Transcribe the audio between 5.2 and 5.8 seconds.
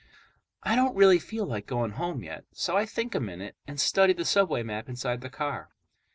the car.